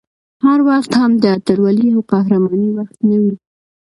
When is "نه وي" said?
3.09-3.33